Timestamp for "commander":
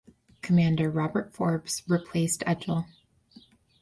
0.41-0.89